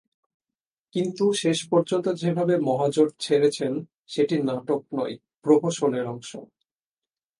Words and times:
কিন্তু 0.95 1.23
শেষ 1.33 1.59
পর্যন্ত 1.69 2.05
যেভাবে 2.13 2.55
মহাজোট 2.59 3.09
ছেড়েছেন, 3.19 3.73
সেটি 4.07 4.35
নাটক 4.43 4.81
নয়, 4.93 5.15
প্রহসনের 5.43 6.05
অংশ। 6.05 6.31